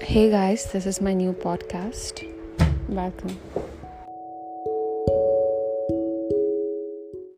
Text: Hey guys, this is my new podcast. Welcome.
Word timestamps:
Hey 0.00 0.30
guys, 0.30 0.72
this 0.72 0.86
is 0.86 1.00
my 1.00 1.14
new 1.14 1.32
podcast. 1.32 2.26
Welcome. 2.88 3.38